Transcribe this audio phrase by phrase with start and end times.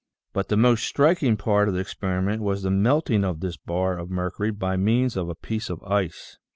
[0.33, 4.09] But the most striking part of the experiment was the melting of this bar of
[4.09, 6.39] mercury by means of a piece of ice.